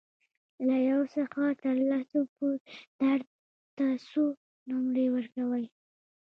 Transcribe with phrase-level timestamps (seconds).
[0.67, 2.59] له یو څخه تر لسو پورې
[3.01, 3.27] درد
[3.77, 4.23] ته څو
[4.67, 5.65] نمرې ورکوئ؟